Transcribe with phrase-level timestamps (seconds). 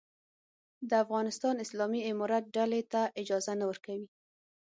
[0.89, 4.07] د افغانستان اسلامي امارت ډلې ته اجازه نه ورکوي.